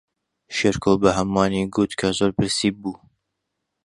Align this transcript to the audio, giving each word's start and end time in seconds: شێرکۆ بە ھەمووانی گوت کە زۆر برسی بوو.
شێرکۆ 0.55 0.93
بە 1.01 1.09
ھەمووانی 1.17 1.65
گوت 1.73 1.91
کە 1.99 2.07
زۆر 2.17 2.31
برسی 2.37 2.69
بوو. 2.79 2.93